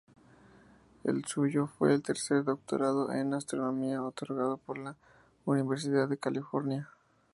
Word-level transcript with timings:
El 1.03 1.25
suyo 1.25 1.67
fue 1.67 1.93
el 1.93 2.01
tercer 2.01 2.43
doctorado 2.43 3.13
en 3.13 3.35
astronomía 3.35 4.01
otorgado 4.01 4.57
por 4.57 4.79
la 4.79 4.95
Universidad 5.45 6.09
de 6.09 6.17
California. 6.17 6.89